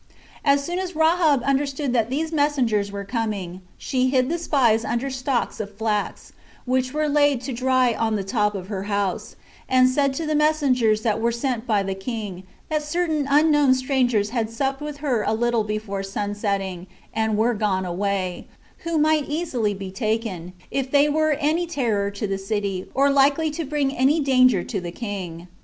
As 0.43 0.63
soon 0.65 0.79
as 0.79 0.95
Rahab 0.95 1.43
understood 1.43 1.93
that 1.93 2.09
these 2.09 2.31
messengers 2.33 2.91
were 2.91 3.03
coming, 3.03 3.61
she 3.77 4.07
hid 4.09 4.29
the 4.29 4.39
spies 4.39 4.83
under 4.83 5.11
stalks 5.11 5.59
of 5.59 5.77
flax, 5.77 6.33
which 6.65 6.91
were 6.91 7.07
laid 7.07 7.39
to 7.41 7.53
dry 7.53 7.93
on 7.93 8.15
the 8.15 8.23
top 8.23 8.55
of 8.55 8.65
her 8.67 8.85
house; 8.89 9.35
and 9.69 9.87
said 9.87 10.15
to 10.15 10.25
the 10.25 10.33
messengers 10.33 11.03
that 11.03 11.21
were 11.21 11.31
sent 11.31 11.67
by 11.67 11.83
the 11.83 11.93
king, 11.93 12.41
that 12.67 12.81
certain 12.81 13.27
unknown 13.29 13.75
strangers 13.75 14.31
had 14.31 14.49
supped 14.49 14.81
with 14.81 14.97
her 15.05 15.21
a 15.21 15.33
little 15.35 15.63
before 15.63 16.01
sun 16.01 16.33
setting, 16.33 16.87
and 17.13 17.37
were 17.37 17.53
gone 17.53 17.85
away, 17.85 18.47
who 18.79 18.97
might 18.97 19.29
easily 19.29 19.75
be 19.75 19.91
taken, 19.91 20.53
if 20.71 20.89
they 20.89 21.09
were 21.09 21.33
any 21.33 21.67
terror 21.67 22.09
to 22.09 22.25
the 22.25 22.39
city, 22.39 22.89
or 22.95 23.11
likely 23.11 23.51
to 23.51 23.63
bring 23.63 23.95
any 23.95 24.19
danger 24.19 24.63
to 24.63 24.81
the 24.81 24.91
king. 24.91 25.47